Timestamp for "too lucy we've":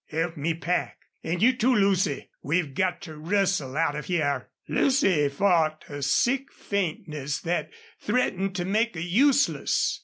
1.55-2.73